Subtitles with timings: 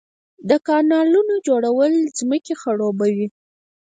[0.49, 3.27] د کانالونو جوړول ځمکې خړوبوي.